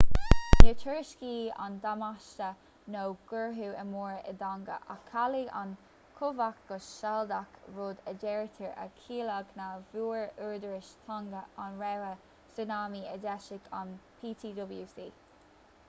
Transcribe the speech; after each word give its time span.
níor 0.61 0.77
tuairiscíodh 0.83 1.57
aon 1.65 1.73
damáiste 1.81 2.45
nó 2.95 3.01
gortuithe 3.31 3.83
móra 3.89 4.15
i 4.31 4.33
dtonga 4.39 4.77
ach 4.93 5.03
cailleadh 5.09 5.51
an 5.59 5.75
chumhacht 6.21 6.65
go 6.71 6.79
sealadach 6.87 7.59
rud 7.75 8.01
a 8.13 8.15
deirtear 8.25 8.73
a 8.85 8.89
chiallaigh 9.03 9.53
nach 9.61 9.85
bhfuair 9.93 10.43
údaráis 10.49 10.91
thonga 11.11 11.43
an 11.67 11.79
rabhadh 11.85 12.25
súnámaí 12.57 13.05
a 13.13 13.21
d'eisigh 13.29 13.71
an 13.83 13.95
ptwc 14.23 15.09